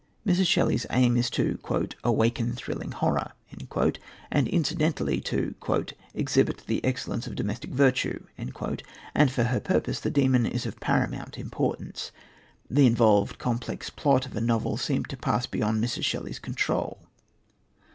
[0.25, 0.47] Mrs.
[0.47, 1.59] Shelley's aim is to
[2.03, 3.33] "awaken thrilling horror,"
[4.31, 5.53] and, incidentally, to
[6.15, 11.37] "exhibit the excellence of domestic virtue," and for her purpose the demon is of paramount
[11.37, 12.11] importance.
[12.67, 16.03] The involved, complex plot of a novel seemed to pass beyond Mrs.
[16.05, 17.03] Shelley's control.